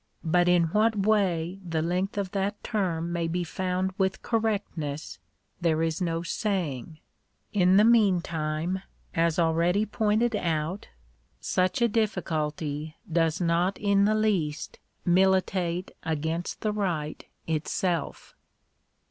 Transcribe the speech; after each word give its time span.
But 0.23 0.49
in 0.49 0.63
what 0.69 0.95
way 1.05 1.59
the 1.63 1.83
length 1.83 2.17
of 2.17 2.31
that 2.31 2.63
term 2.63 3.13
may 3.13 3.27
be 3.27 3.43
found 3.43 3.91
with 3.99 4.23
correctness 4.23 5.19
there 5.61 5.83
is 5.83 6.01
no 6.01 6.23
saying. 6.23 6.97
In 7.53 7.77
the 7.77 7.83
mean 7.83 8.19
time, 8.19 8.81
as 9.13 9.37
already 9.37 9.85
pointed 9.85 10.35
out 10.35 10.89
(p. 10.89 10.89
110), 10.89 10.89
such 11.41 11.81
a 11.83 11.87
difficulty 11.87 12.95
does 13.13 13.39
not 13.39 13.77
in 13.77 14.05
the 14.05 14.15
least 14.15 14.79
militate 15.05 15.91
against 16.03 16.61
the 16.61 16.71
right 16.71 17.23
itself. 17.45 18.35